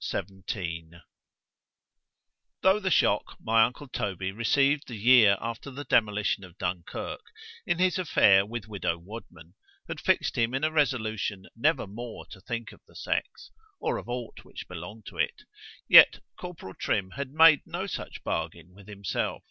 [0.00, 0.92] XVII
[2.62, 7.22] THO' the shock my uncle Toby received the year after the demolition of Dunkirk,
[7.66, 9.56] in his affair with widow Wadman,
[9.88, 14.44] had fixed him in a resolution never more to think of the sex—or of aught
[14.44, 19.42] which belonged to it;—yet corporal Trim had made no such bargain with himself.